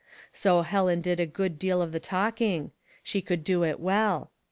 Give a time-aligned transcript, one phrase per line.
[0.33, 2.71] So Helen did a good deal of the talking;
[3.03, 4.31] she could do it well.